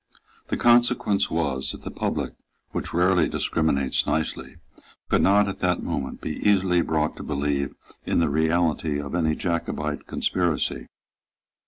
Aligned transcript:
The 0.47 0.57
consequence 0.57 1.29
was 1.29 1.73
that 1.73 1.83
the 1.83 1.91
public, 1.91 2.33
which 2.71 2.91
rarely 2.91 3.29
discriminates 3.29 4.07
nicely, 4.07 4.55
could 5.09 5.21
not, 5.21 5.47
at 5.47 5.59
that 5.59 5.83
moment, 5.83 6.21
be 6.21 6.37
easily 6.37 6.81
brought 6.81 7.15
to 7.17 7.23
believe 7.23 7.75
in 8.03 8.17
the 8.17 8.27
reality 8.27 8.99
of 8.99 9.13
any 9.13 9.35
Jacobite 9.35 10.07
conspiracy. 10.07 10.87